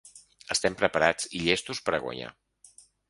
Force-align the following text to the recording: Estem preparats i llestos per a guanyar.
Estem 0.55 0.77
preparats 0.79 1.29
i 1.41 1.41
llestos 1.43 1.83
per 1.91 1.97
a 1.99 2.01
guanyar. 2.07 2.33